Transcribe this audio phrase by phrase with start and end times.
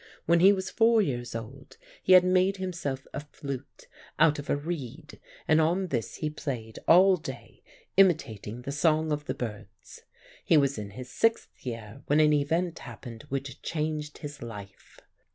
[0.25, 4.55] When he was four years old he had made himself a flute out of a
[4.57, 7.61] reed, and on this he played all day,
[7.97, 10.01] imitating the song of the birds.
[10.43, 15.01] He was in his sixth year when an event happened which changed his life.